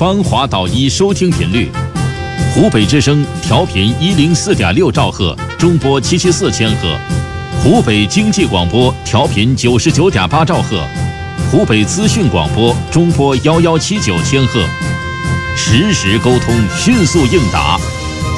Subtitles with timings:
[0.00, 1.70] 芳华导医收听频率：
[2.54, 6.98] 湖北之声调频一零四点六兆赫，中波七七四千赫；
[7.62, 10.82] 湖北经济广播调频九十九点八兆赫，
[11.50, 14.64] 湖北资讯广播中波幺幺七九千赫。
[15.54, 17.78] 实时沟通，迅速应答。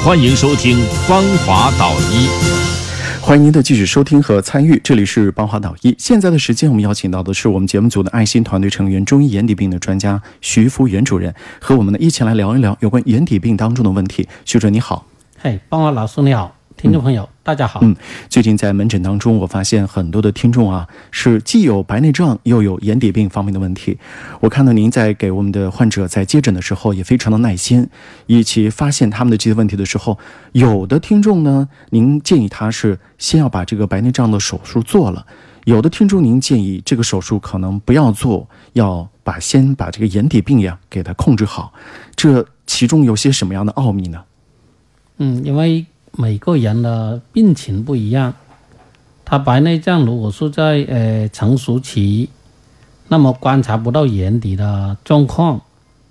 [0.03, 2.82] 欢迎收听芳华导医。
[3.25, 5.95] 欢迎您的继续收听和参与，这里是邦华导医。
[5.97, 14.27] 现在的时间，我们邀请到的是我们节目组的爱心团队成员、中医眼底病的专家徐福元主任，和我们呢一起来聊一聊有关眼底病当中的问题。
[14.43, 15.07] 徐主任你好，
[15.37, 16.53] 嗨，邦华老师你好。
[16.75, 17.79] 听众朋友，大家好。
[17.81, 17.95] 嗯，
[18.29, 23.97] 最近在门诊当中，我发现很多的听众啊，是既有白内障，又有眼底病方面的问题。
[24.41, 27.87] 我看到您在给我们的患者在接诊的时候，也非常的耐心，
[28.27, 30.17] 以及发现他们的这些问题的时候，
[30.51, 35.25] 有的听众呢，您建议他是先要把这个白内障的手术做了；
[35.63, 41.71] 有的听众您建议这个手术可能不要做，要把先把这个眼底病呀给它控制好。
[42.15, 44.21] 这其中有些什么样的奥秘呢？
[45.17, 45.85] 嗯，因为。
[46.15, 48.35] 每个人的病情不一样，
[49.25, 52.29] 他白内障如果是在呃成熟期，
[53.07, 55.59] 那么观察不到眼底的状况，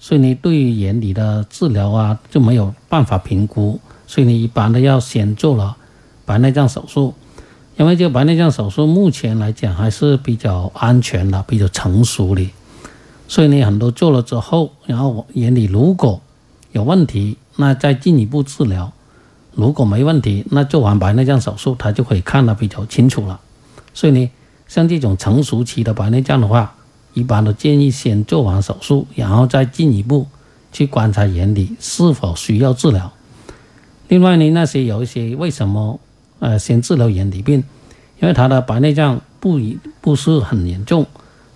[0.00, 5.76] 所以你对于眼底的治疗啊就没有办法评估，所以你一般的要先做了
[6.26, 7.14] 白内障手术，
[7.76, 12.50] 因为这个白内障手术目前来讲还是比较安全的、比较成熟的，
[13.28, 16.20] 所以你很多做了之后，然后眼底如果
[16.72, 18.92] 有问题，那再进一步治疗。
[19.54, 23.40] 如果没问题，那做完白内障手术，他就可以看得比较清楚了。
[23.94, 24.30] 所以呢，
[24.66, 26.74] 像这种成熟期的白内障的话，
[27.12, 30.26] 一般都建议先做完手术，然后再进一步
[30.72, 33.12] 去观察眼底是否需要治疗。
[34.08, 36.00] 另外呢，那些有一些为什么
[36.38, 37.62] 呃先治疗眼底病？
[38.20, 39.60] 因为他的白内障不
[40.00, 41.04] 不是很严重，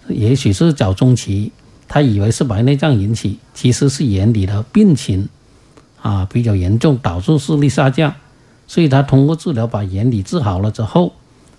[0.08, 1.52] 也许是早中期，
[1.86, 5.28] 他以为是白内障引起，其实是眼底的病情。
[6.06, 8.14] 啊，比较严重，导致视力下降，
[8.68, 11.12] 所以他通过治疗把眼底治好了之后，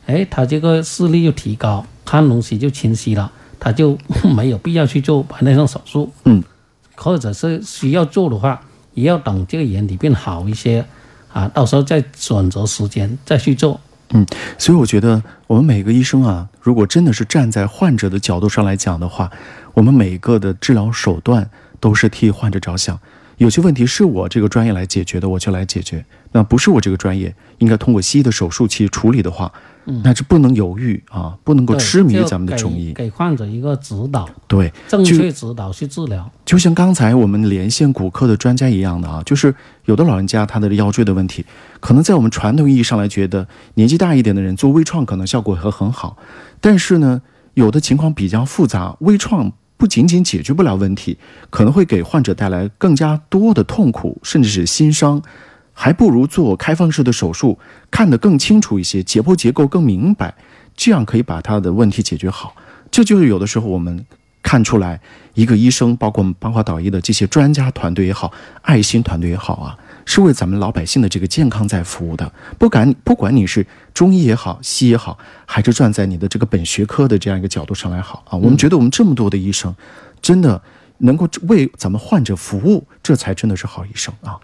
[0.06, 3.30] 哎，他这个视力又提高，看东西就清晰了，
[3.60, 3.98] 他就
[4.34, 6.14] 没有必要去做白内障手术。
[6.24, 6.42] 嗯，
[6.96, 8.62] 或者是需要做的话，
[8.94, 10.86] 也要等这个眼底变好一些，
[11.34, 13.78] 啊，到时候再选择时间再去做。
[14.12, 14.26] 嗯，
[14.58, 19.30] 所以我觉得我们每个医生啊，如果真的是站在患者的角度上来讲的话，
[19.74, 21.50] 我们每个的治疗手段
[21.82, 22.98] 都是替患者着想。
[23.38, 26.04] 有些问题是我这个专业来解决的，我就来解决。
[26.32, 29.52] 那不是我这个专业应该通过西医的手术去处理的话，
[30.04, 32.94] 那是不能犹豫啊，不能够痴迷咱们的中医。
[32.94, 36.30] 给患者一个指导，对，正确指导去治疗。
[36.46, 39.54] 就像刚才我们连线骨科的专家一样的啊，就是
[39.86, 41.46] 有的老人家他的腰椎的问题，
[41.80, 46.18] 可能在我们传统意义上来觉得年纪大一点的人做微创可能效果会很好，
[46.60, 47.22] 但是呢，
[47.54, 49.54] 有的情况比较复杂，微创。
[49.78, 51.18] 不仅仅解决不了问题，
[51.50, 55.22] 可能会给患者带来更加多的痛苦，甚至是心伤，
[55.72, 57.60] 还不如做开放式的手术，
[57.92, 60.34] 看得更清楚一些，解剖结构更明白，
[60.76, 62.56] 这样可以把他的问题解决好。
[62.90, 64.06] 这就是有的时候我们
[64.48, 64.98] 看出来，
[65.34, 68.32] 一个医生，包括我们邦华导医的这些专家团队也好，
[68.62, 69.78] 爱心团队也好啊。
[70.06, 79.76] 是为咱们老百姓的这个健康在服务的，不管不管你是中医也好，西医也好，还是站在你的这个本学科的这样一个角度上来好啊，我们觉得我们这么多的医生，
[80.22, 80.62] 真的
[81.00, 84.40] 能够为咱们患者服务，这才真的是好医生啊。